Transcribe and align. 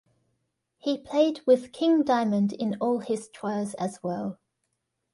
He 0.79 0.97
played 0.97 1.41
with 1.45 1.71
King 1.71 2.01
Diamond 2.03 2.53
in 2.53 2.75
all 2.81 3.01
his 3.01 3.29
tours 3.31 3.75
as 3.75 4.01
well. 4.01 4.39